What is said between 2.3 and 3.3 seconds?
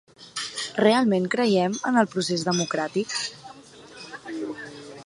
democràtic?